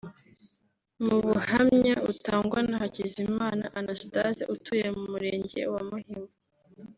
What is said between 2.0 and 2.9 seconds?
butangwa na